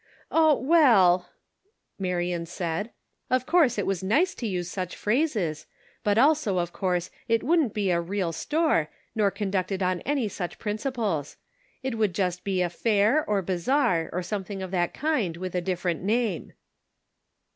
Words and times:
"Oh, 0.31 0.55
well," 0.55 1.29
Marion 1.99 2.47
said," 2.47 2.89
of 3.29 3.45
course 3.45 3.77
it 3.77 3.85
was 3.85 4.01
nice 4.01 4.33
to 4.33 4.47
use 4.47 4.67
such 4.67 4.95
phrases, 4.95 5.67
but 6.03 6.17
also 6.17 6.57
of 6.57 6.73
course 6.73 7.11
it 7.27 7.43
wouldn't 7.43 7.71
be 7.75 7.91
a 7.91 8.01
real 8.01 8.31
store, 8.31 8.89
nor 9.13 9.29
conducted 9.29 9.83
on 9.83 10.01
any 10.01 10.27
such 10.27 10.57
principles. 10.57 11.37
It 11.83 11.99
would 11.99 12.15
just 12.15 12.43
be 12.43 12.63
a 12.63 12.69
fair, 12.71 13.23
or 13.29 13.43
bazar, 13.43 14.09
or 14.11 14.23
something 14.23 14.63
of 14.63 14.71
that 14.71 14.95
kind, 14.95 15.37
with 15.37 15.53
a 15.53 15.61
different 15.61 16.01
name." 16.01 16.53